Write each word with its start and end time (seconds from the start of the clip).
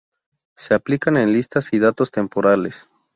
Se 0.57 0.73
aplican 0.73 1.15
en 1.17 1.31
listas 1.31 1.71
y 1.73 1.77
datos 1.77 2.09
temporales. 2.09 2.89